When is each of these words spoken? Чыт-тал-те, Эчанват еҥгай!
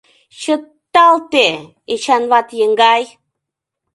Чыт-тал-те, 0.39 1.47
Эчанват 1.93 2.47
еҥгай! 2.63 3.03